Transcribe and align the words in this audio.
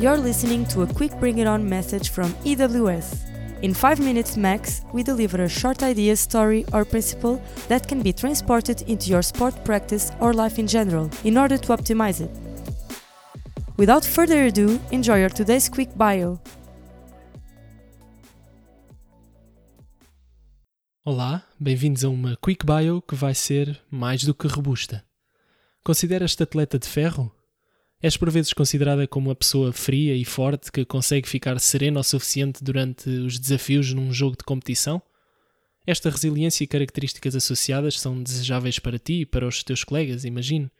You're 0.00 0.16
listening 0.16 0.64
to 0.66 0.82
a 0.82 0.86
quick 0.86 1.10
bring 1.18 1.38
it 1.38 1.48
on 1.48 1.68
message 1.68 2.10
from 2.10 2.32
EWS. 2.44 3.16
In 3.62 3.74
5 3.74 3.98
minutes 3.98 4.36
max, 4.36 4.82
we 4.92 5.02
deliver 5.02 5.42
a 5.42 5.48
short 5.48 5.82
idea, 5.82 6.14
story, 6.14 6.64
or 6.72 6.84
principle 6.84 7.42
that 7.66 7.88
can 7.88 8.00
be 8.00 8.12
transported 8.12 8.82
into 8.82 9.10
your 9.10 9.22
sport 9.22 9.64
practice 9.64 10.12
or 10.20 10.32
life 10.32 10.60
in 10.60 10.68
general 10.68 11.10
in 11.24 11.36
order 11.36 11.58
to 11.58 11.72
optimize 11.76 12.20
it. 12.20 12.30
Without 13.76 14.04
further 14.04 14.44
ado, 14.44 14.78
enjoy 14.92 15.18
your 15.18 15.30
today's 15.30 15.68
quick 15.68 15.90
bio. 15.96 16.38
Olá, 21.04 21.42
bem-vindos 21.58 22.04
a 22.04 22.08
uma 22.08 22.36
Quick 22.36 22.64
Bio 22.64 23.02
que 23.02 23.16
vai 23.16 23.34
ser 23.34 23.80
mais 23.90 24.22
do 24.22 24.32
que 24.32 24.46
robusta. 24.46 25.04
Consideras-te 25.82 26.44
atleta 26.44 26.78
de 26.78 26.86
ferro? 26.86 27.32
És 28.00 28.16
por 28.16 28.30
vezes 28.30 28.52
considerada 28.52 29.08
como 29.08 29.28
uma 29.28 29.34
pessoa 29.34 29.72
fria 29.72 30.14
e 30.14 30.24
forte 30.24 30.70
que 30.70 30.84
consegue 30.84 31.28
ficar 31.28 31.58
serena 31.58 31.98
o 31.98 32.04
suficiente 32.04 32.62
durante 32.62 33.08
os 33.08 33.38
desafios 33.38 33.92
num 33.92 34.12
jogo 34.12 34.36
de 34.36 34.44
competição? 34.44 35.02
Esta 35.84 36.08
resiliência 36.08 36.62
e 36.62 36.68
características 36.68 37.34
associadas 37.34 37.98
são 37.98 38.22
desejáveis 38.22 38.78
para 38.78 38.98
ti 38.98 39.22
e 39.22 39.26
para 39.26 39.48
os 39.48 39.64
teus 39.64 39.82
colegas, 39.82 40.24
imagino. 40.24 40.70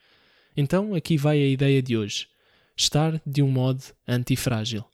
Então, 0.56 0.94
aqui 0.94 1.16
vai 1.16 1.42
a 1.42 1.46
ideia 1.48 1.82
de 1.82 1.96
hoje: 1.96 2.28
estar 2.76 3.20
de 3.26 3.42
um 3.42 3.50
modo 3.50 3.82
antifrágil. 4.06 4.84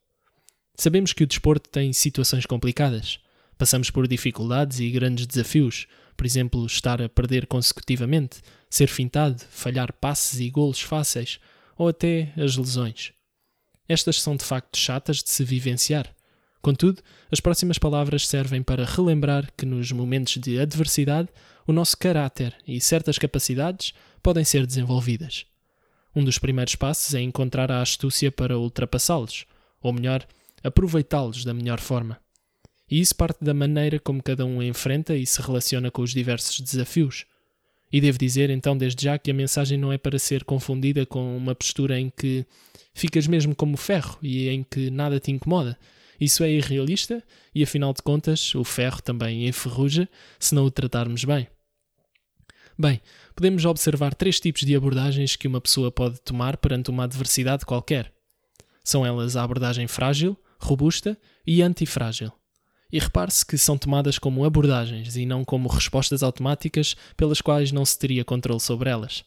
Sabemos 0.76 1.12
que 1.12 1.24
o 1.24 1.26
desporto 1.26 1.68
tem 1.68 1.92
situações 1.92 2.46
complicadas. 2.46 3.20
Passamos 3.58 3.90
por 3.90 4.08
dificuldades 4.08 4.80
e 4.80 4.90
grandes 4.90 5.26
desafios, 5.26 5.86
por 6.16 6.24
exemplo, 6.24 6.64
estar 6.64 7.02
a 7.02 7.08
perder 7.08 7.46
consecutivamente, 7.46 8.40
ser 8.70 8.88
fintado, 8.88 9.42
falhar 9.50 9.92
passes 9.92 10.40
e 10.40 10.48
golos 10.48 10.80
fáceis, 10.80 11.38
ou 11.76 11.88
até 11.88 12.32
as 12.36 12.56
lesões. 12.56 13.12
Estas 13.88 14.20
são 14.20 14.36
de 14.36 14.44
facto 14.44 14.78
chatas 14.78 15.22
de 15.22 15.30
se 15.30 15.44
vivenciar. 15.44 16.14
Contudo, 16.62 17.02
as 17.30 17.40
próximas 17.40 17.78
palavras 17.78 18.26
servem 18.26 18.62
para 18.62 18.86
relembrar 18.86 19.52
que 19.56 19.66
nos 19.66 19.92
momentos 19.92 20.38
de 20.38 20.58
adversidade 20.58 21.28
o 21.66 21.72
nosso 21.72 21.96
caráter 21.96 22.56
e 22.66 22.80
certas 22.80 23.18
capacidades 23.18 23.92
podem 24.22 24.44
ser 24.44 24.66
desenvolvidas. 24.66 25.46
Um 26.16 26.24
dos 26.24 26.38
primeiros 26.38 26.74
passos 26.74 27.14
é 27.14 27.20
encontrar 27.20 27.70
a 27.70 27.82
astúcia 27.82 28.30
para 28.30 28.58
ultrapassá-los, 28.58 29.44
ou 29.82 29.92
melhor, 29.92 30.26
aproveitá-los 30.62 31.44
da 31.44 31.52
melhor 31.52 31.80
forma. 31.80 32.18
E 32.90 33.00
isso 33.00 33.14
parte 33.14 33.44
da 33.44 33.52
maneira 33.52 33.98
como 33.98 34.22
cada 34.22 34.44
um 34.46 34.62
enfrenta 34.62 35.14
e 35.16 35.26
se 35.26 35.42
relaciona 35.42 35.90
com 35.90 36.02
os 36.02 36.12
diversos 36.12 36.60
desafios. 36.60 37.26
E 37.94 38.00
devo 38.00 38.18
dizer 38.18 38.50
então 38.50 38.76
desde 38.76 39.04
já 39.04 39.16
que 39.16 39.30
a 39.30 39.34
mensagem 39.34 39.78
não 39.78 39.92
é 39.92 39.96
para 39.96 40.18
ser 40.18 40.42
confundida 40.42 41.06
com 41.06 41.36
uma 41.36 41.54
postura 41.54 41.96
em 41.96 42.10
que 42.10 42.44
ficas 42.92 43.28
mesmo 43.28 43.54
como 43.54 43.76
ferro 43.76 44.18
e 44.20 44.48
em 44.48 44.64
que 44.64 44.90
nada 44.90 45.20
te 45.20 45.30
incomoda. 45.30 45.78
Isso 46.20 46.42
é 46.42 46.50
irrealista 46.50 47.22
e 47.54 47.62
afinal 47.62 47.92
de 47.92 48.02
contas 48.02 48.52
o 48.56 48.64
ferro 48.64 49.00
também 49.00 49.46
enferruja 49.46 50.08
se 50.40 50.56
não 50.56 50.64
o 50.64 50.72
tratarmos 50.72 51.24
bem. 51.24 51.46
Bem, 52.76 53.00
podemos 53.32 53.64
observar 53.64 54.12
três 54.12 54.40
tipos 54.40 54.62
de 54.62 54.74
abordagens 54.74 55.36
que 55.36 55.46
uma 55.46 55.60
pessoa 55.60 55.92
pode 55.92 56.20
tomar 56.20 56.56
perante 56.56 56.90
uma 56.90 57.04
adversidade 57.04 57.64
qualquer. 57.64 58.12
São 58.82 59.06
elas 59.06 59.36
a 59.36 59.44
abordagem 59.44 59.86
frágil, 59.86 60.36
robusta 60.58 61.16
e 61.46 61.62
antifrágil. 61.62 62.32
E 62.94 62.98
repare-se 63.00 63.44
que 63.44 63.58
são 63.58 63.76
tomadas 63.76 64.20
como 64.20 64.44
abordagens 64.44 65.16
e 65.16 65.26
não 65.26 65.44
como 65.44 65.68
respostas 65.68 66.22
automáticas 66.22 66.94
pelas 67.16 67.40
quais 67.40 67.72
não 67.72 67.84
se 67.84 67.98
teria 67.98 68.24
controle 68.24 68.60
sobre 68.60 68.88
elas. 68.88 69.24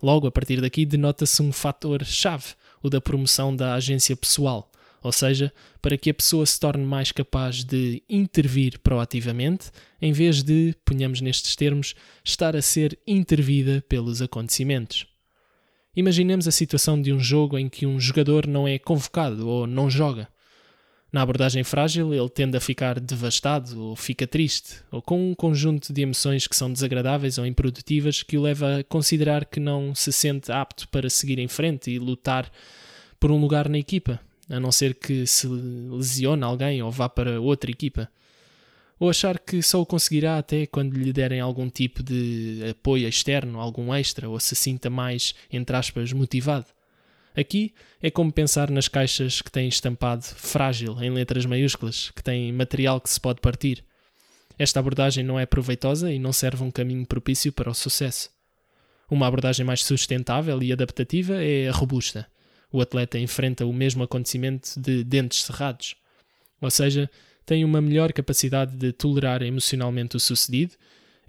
Logo, 0.00 0.28
a 0.28 0.30
partir 0.30 0.60
daqui, 0.60 0.86
denota-se 0.86 1.42
um 1.42 1.50
fator-chave, 1.50 2.54
o 2.80 2.88
da 2.88 3.00
promoção 3.00 3.56
da 3.56 3.74
agência 3.74 4.14
pessoal, 4.14 4.70
ou 5.02 5.10
seja, 5.10 5.52
para 5.82 5.98
que 5.98 6.10
a 6.10 6.14
pessoa 6.14 6.46
se 6.46 6.60
torne 6.60 6.84
mais 6.84 7.10
capaz 7.10 7.64
de 7.64 8.00
intervir 8.08 8.78
proativamente, 8.78 9.72
em 10.00 10.12
vez 10.12 10.44
de, 10.44 10.72
ponhamos 10.84 11.20
nestes 11.20 11.56
termos, 11.56 11.96
estar 12.24 12.54
a 12.54 12.62
ser 12.62 12.96
intervida 13.04 13.84
pelos 13.88 14.22
acontecimentos. 14.22 15.04
Imaginemos 15.96 16.46
a 16.46 16.52
situação 16.52 17.02
de 17.02 17.12
um 17.12 17.18
jogo 17.18 17.58
em 17.58 17.68
que 17.68 17.86
um 17.86 17.98
jogador 17.98 18.46
não 18.46 18.68
é 18.68 18.78
convocado 18.78 19.48
ou 19.48 19.66
não 19.66 19.90
joga. 19.90 20.28
Na 21.12 21.22
abordagem 21.22 21.64
frágil, 21.64 22.14
ele 22.14 22.28
tende 22.28 22.56
a 22.56 22.60
ficar 22.60 23.00
devastado 23.00 23.82
ou 23.82 23.96
fica 23.96 24.28
triste, 24.28 24.76
ou 24.92 25.02
com 25.02 25.30
um 25.30 25.34
conjunto 25.34 25.92
de 25.92 26.02
emoções 26.02 26.46
que 26.46 26.54
são 26.54 26.72
desagradáveis 26.72 27.36
ou 27.36 27.44
improdutivas 27.44 28.22
que 28.22 28.38
o 28.38 28.42
leva 28.42 28.78
a 28.78 28.84
considerar 28.84 29.44
que 29.44 29.58
não 29.58 29.92
se 29.92 30.12
sente 30.12 30.52
apto 30.52 30.88
para 30.88 31.10
seguir 31.10 31.40
em 31.40 31.48
frente 31.48 31.90
e 31.90 31.98
lutar 31.98 32.50
por 33.18 33.32
um 33.32 33.40
lugar 33.40 33.68
na 33.68 33.78
equipa, 33.78 34.20
a 34.48 34.60
não 34.60 34.70
ser 34.70 34.94
que 34.94 35.26
se 35.26 35.48
lesione 35.48 36.44
alguém 36.44 36.80
ou 36.80 36.92
vá 36.92 37.08
para 37.08 37.40
outra 37.40 37.72
equipa. 37.72 38.08
Ou 38.96 39.10
achar 39.10 39.38
que 39.38 39.62
só 39.62 39.80
o 39.80 39.86
conseguirá 39.86 40.38
até 40.38 40.64
quando 40.66 40.94
lhe 40.94 41.12
derem 41.12 41.40
algum 41.40 41.68
tipo 41.68 42.04
de 42.04 42.60
apoio 42.70 43.08
externo, 43.08 43.58
algum 43.58 43.92
extra, 43.92 44.28
ou 44.28 44.38
se 44.38 44.54
sinta 44.54 44.88
mais, 44.88 45.34
entre 45.50 45.74
aspas, 45.74 46.12
motivado. 46.12 46.66
Aqui 47.36 47.72
é 48.02 48.10
como 48.10 48.32
pensar 48.32 48.70
nas 48.70 48.88
caixas 48.88 49.40
que 49.40 49.50
têm 49.50 49.68
estampado 49.68 50.22
frágil 50.22 51.00
em 51.02 51.10
letras 51.10 51.46
maiúsculas, 51.46 52.10
que 52.10 52.22
têm 52.22 52.52
material 52.52 53.00
que 53.00 53.08
se 53.08 53.20
pode 53.20 53.40
partir. 53.40 53.84
Esta 54.58 54.80
abordagem 54.80 55.24
não 55.24 55.38
é 55.38 55.46
proveitosa 55.46 56.12
e 56.12 56.18
não 56.18 56.32
serve 56.32 56.62
um 56.62 56.70
caminho 56.70 57.06
propício 57.06 57.52
para 57.52 57.70
o 57.70 57.74
sucesso. 57.74 58.30
Uma 59.10 59.26
abordagem 59.26 59.64
mais 59.64 59.82
sustentável 59.82 60.62
e 60.62 60.72
adaptativa 60.72 61.42
é 61.42 61.68
a 61.68 61.72
robusta. 61.72 62.26
O 62.70 62.80
atleta 62.80 63.18
enfrenta 63.18 63.64
o 63.64 63.72
mesmo 63.72 64.02
acontecimento 64.02 64.78
de 64.78 65.02
dentes 65.02 65.42
cerrados. 65.42 65.96
Ou 66.60 66.70
seja, 66.70 67.10
tem 67.46 67.64
uma 67.64 67.80
melhor 67.80 68.12
capacidade 68.12 68.76
de 68.76 68.92
tolerar 68.92 69.42
emocionalmente 69.42 70.16
o 70.16 70.20
sucedido 70.20 70.74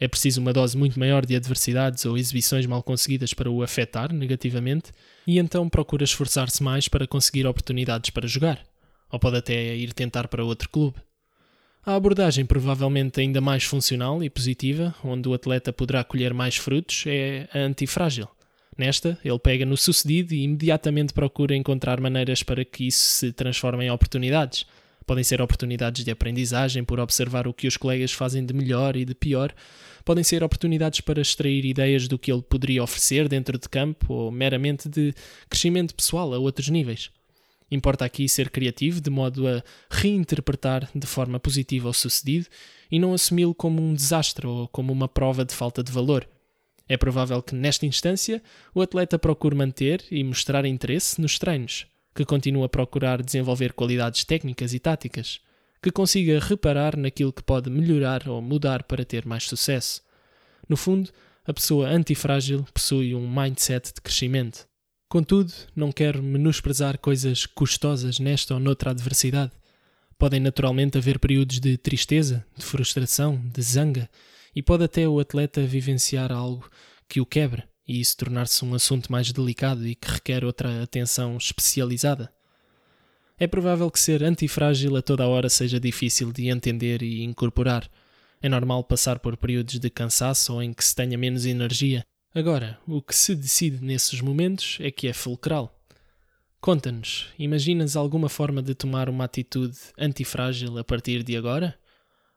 é 0.01 0.07
preciso 0.07 0.41
uma 0.41 0.51
dose 0.51 0.75
muito 0.75 0.99
maior 0.99 1.23
de 1.23 1.35
adversidades 1.35 2.05
ou 2.05 2.17
exibições 2.17 2.65
mal 2.65 2.81
conseguidas 2.81 3.35
para 3.35 3.51
o 3.51 3.61
afetar 3.61 4.11
negativamente, 4.11 4.91
e 5.27 5.37
então 5.37 5.69
procura 5.69 6.03
esforçar-se 6.03 6.63
mais 6.63 6.87
para 6.87 7.05
conseguir 7.05 7.45
oportunidades 7.45 8.09
para 8.09 8.27
jogar, 8.27 8.63
ou 9.11 9.19
pode 9.19 9.37
até 9.37 9.75
ir 9.75 9.93
tentar 9.93 10.27
para 10.27 10.43
outro 10.43 10.67
clube. 10.69 10.97
A 11.85 11.93
abordagem 11.93 12.47
provavelmente 12.47 13.21
ainda 13.21 13.39
mais 13.39 13.63
funcional 13.63 14.23
e 14.23 14.29
positiva, 14.29 14.95
onde 15.03 15.29
o 15.29 15.35
atleta 15.35 15.71
poderá 15.71 16.03
colher 16.03 16.33
mais 16.33 16.57
frutos, 16.57 17.03
é 17.05 17.47
a 17.53 17.59
antifrágil. 17.59 18.27
Nesta, 18.75 19.19
ele 19.23 19.37
pega 19.37 19.67
no 19.67 19.77
sucedido 19.77 20.33
e 20.33 20.41
imediatamente 20.41 21.13
procura 21.13 21.55
encontrar 21.55 22.01
maneiras 22.01 22.41
para 22.41 22.65
que 22.65 22.87
isso 22.87 23.07
se 23.17 23.31
transforme 23.31 23.85
em 23.85 23.91
oportunidades, 23.91 24.65
Podem 25.11 25.25
ser 25.25 25.41
oportunidades 25.41 26.05
de 26.05 26.11
aprendizagem 26.11 26.85
por 26.85 26.97
observar 26.97 27.45
o 27.45 27.53
que 27.53 27.67
os 27.67 27.75
colegas 27.75 28.13
fazem 28.13 28.45
de 28.45 28.53
melhor 28.53 28.95
e 28.95 29.03
de 29.03 29.13
pior. 29.13 29.53
Podem 30.05 30.23
ser 30.23 30.41
oportunidades 30.41 31.01
para 31.01 31.19
extrair 31.19 31.65
ideias 31.65 32.07
do 32.07 32.17
que 32.17 32.31
ele 32.31 32.41
poderia 32.41 32.81
oferecer 32.81 33.27
dentro 33.27 33.57
de 33.57 33.67
campo 33.67 34.13
ou 34.13 34.31
meramente 34.31 34.87
de 34.87 35.13
crescimento 35.49 35.93
pessoal 35.93 36.33
a 36.33 36.39
outros 36.39 36.69
níveis. 36.69 37.11
Importa 37.69 38.05
aqui 38.05 38.29
ser 38.29 38.49
criativo 38.49 39.01
de 39.01 39.09
modo 39.09 39.49
a 39.49 39.61
reinterpretar 39.89 40.89
de 40.95 41.05
forma 41.05 41.41
positiva 41.41 41.89
o 41.89 41.93
sucedido 41.93 42.45
e 42.89 42.97
não 42.97 43.13
assumi-lo 43.13 43.53
como 43.53 43.81
um 43.81 43.93
desastre 43.93 44.47
ou 44.47 44.65
como 44.69 44.93
uma 44.93 45.09
prova 45.09 45.43
de 45.43 45.53
falta 45.53 45.83
de 45.83 45.91
valor. 45.91 46.25
É 46.87 46.95
provável 46.95 47.43
que, 47.43 47.53
nesta 47.53 47.85
instância, 47.85 48.41
o 48.73 48.81
atleta 48.81 49.19
procure 49.19 49.57
manter 49.57 50.05
e 50.09 50.23
mostrar 50.23 50.63
interesse 50.63 51.19
nos 51.19 51.37
treinos, 51.37 51.85
que 52.13 52.25
continue 52.25 52.63
a 52.63 52.69
procurar 52.69 53.21
desenvolver 53.21 53.73
qualidades 53.73 54.23
técnicas 54.23 54.73
e 54.73 54.79
táticas, 54.79 55.39
que 55.81 55.91
consiga 55.91 56.39
reparar 56.39 56.95
naquilo 56.95 57.33
que 57.33 57.41
pode 57.41 57.69
melhorar 57.69 58.27
ou 58.27 58.41
mudar 58.41 58.83
para 58.83 59.05
ter 59.05 59.25
mais 59.25 59.45
sucesso. 59.45 60.01
No 60.67 60.77
fundo, 60.77 61.09
a 61.45 61.53
pessoa 61.53 61.89
antifrágil 61.89 62.65
possui 62.73 63.15
um 63.15 63.27
mindset 63.27 63.93
de 63.93 64.01
crescimento. 64.01 64.67
Contudo, 65.09 65.51
não 65.75 65.91
quero 65.91 66.21
menosprezar 66.21 66.97
coisas 66.99 67.45
custosas 67.45 68.19
nesta 68.19 68.53
ou 68.53 68.59
noutra 68.59 68.91
adversidade. 68.91 69.51
Podem 70.17 70.39
naturalmente 70.39 70.97
haver 70.97 71.17
períodos 71.17 71.59
de 71.59 71.77
tristeza, 71.77 72.45
de 72.55 72.63
frustração, 72.63 73.41
de 73.51 73.61
zanga, 73.61 74.09
e 74.55 74.61
pode 74.61 74.83
até 74.83 75.07
o 75.07 75.19
atleta 75.19 75.61
vivenciar 75.63 76.31
algo 76.31 76.69
que 77.09 77.19
o 77.19 77.25
quebra 77.25 77.70
e 77.91 77.99
isso 77.99 78.15
tornar-se 78.15 78.63
um 78.63 78.73
assunto 78.73 79.11
mais 79.11 79.33
delicado 79.33 79.85
e 79.85 79.95
que 79.95 80.09
requer 80.09 80.45
outra 80.45 80.81
atenção 80.81 81.35
especializada. 81.35 82.31
É 83.37 83.45
provável 83.45 83.91
que 83.91 83.99
ser 83.99 84.23
antifrágil 84.23 84.95
a 84.95 85.01
toda 85.01 85.27
hora 85.27 85.49
seja 85.49 85.77
difícil 85.77 86.31
de 86.31 86.47
entender 86.47 87.03
e 87.03 87.21
incorporar. 87.21 87.91
É 88.41 88.47
normal 88.47 88.81
passar 88.85 89.19
por 89.19 89.35
períodos 89.35 89.77
de 89.77 89.89
cansaço 89.89 90.53
ou 90.53 90.63
em 90.63 90.71
que 90.71 90.85
se 90.85 90.95
tenha 90.95 91.17
menos 91.17 91.45
energia. 91.45 92.05
Agora, 92.33 92.79
o 92.87 93.01
que 93.01 93.13
se 93.13 93.35
decide 93.35 93.83
nesses 93.83 94.21
momentos 94.21 94.77
é 94.79 94.89
que 94.89 95.09
é 95.09 95.13
fulcral. 95.13 95.77
Conta-nos, 96.61 97.27
imaginas 97.37 97.97
alguma 97.97 98.29
forma 98.29 98.61
de 98.61 98.73
tomar 98.73 99.09
uma 99.09 99.25
atitude 99.25 99.77
antifrágil 99.99 100.77
a 100.77 100.83
partir 100.83 101.23
de 101.23 101.35
agora? 101.35 101.77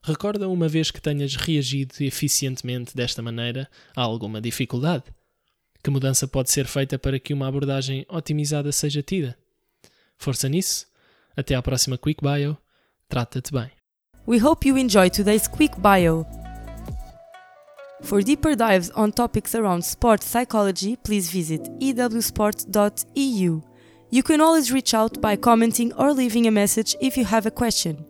Recorda 0.03 0.49
uma 0.49 0.67
vez 0.67 0.91
que 0.91 1.01
tenhas 1.01 1.37
reagido 1.37 1.95
eficientemente 2.01 2.97
desta 2.97 3.23
maneira 3.23 3.71
a 3.95 4.03
alguma 4.03 4.41
dificuldade? 4.41 5.05
Que 5.85 5.91
mudança 5.91 6.27
pode 6.27 6.51
ser 6.51 6.67
feita 6.67 6.99
para 6.99 7.19
que 7.21 7.35
uma 7.35 7.47
abordagem 7.47 8.07
otimizada 8.09 8.73
seja 8.73 9.03
tida? 9.03 9.37
Força 10.17 10.49
nisso. 10.49 10.87
Até 11.37 11.55
à 11.55 11.61
próxima 11.61 11.99
Quick 11.99 12.23
Bio. 12.25 12.57
Trata-te 13.07 13.53
bem. 13.53 13.71
We 14.27 14.43
hope 14.43 14.67
you 14.67 14.79
enjoyed 14.79 15.13
today's 15.15 15.47
quick 15.47 15.79
bio. 15.79 16.25
For 18.01 18.23
deeper 18.23 18.57
dives 18.57 18.91
on 18.97 19.11
topics 19.11 19.55
around 19.55 19.83
sports 19.83 20.25
psychology, 20.27 20.97
please 20.97 21.31
visit 21.31 21.61
ewsport.eu. 21.79 23.63
You 24.11 24.23
can 24.23 24.41
always 24.41 24.73
reach 24.73 24.95
out 24.95 25.21
by 25.21 25.37
commenting 25.37 25.93
or 25.99 26.15
leaving 26.15 26.47
a 26.47 26.51
message 26.51 26.97
if 27.03 27.19
you 27.19 27.27
have 27.27 27.47
a 27.47 27.51
question. 27.51 28.07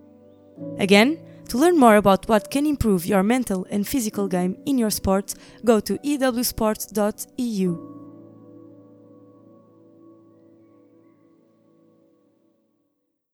Again, 0.79 1.19
to 1.49 1.58
learn 1.58 1.79
more 1.79 1.96
about 1.96 2.29
what 2.29 2.50
can 2.50 2.67
improve 2.67 3.06
your 3.06 3.23
mental 3.23 3.67
and 3.70 3.87
physical 3.87 4.29
game 4.29 4.56
in 4.67 4.79
your 4.79 4.91
sport, 4.91 5.35
go 5.64 5.81
to 5.81 5.99
ewsport.eu. 6.02 7.94